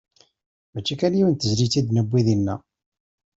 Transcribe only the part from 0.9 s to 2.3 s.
kan yiwet n tezlit i d-newwi